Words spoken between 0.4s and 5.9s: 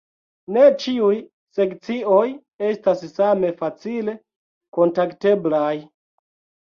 Ne ĉiuj sekcioj estas same facile kontakteblaj.